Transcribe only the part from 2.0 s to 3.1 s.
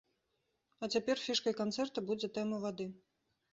будзе тэма вады.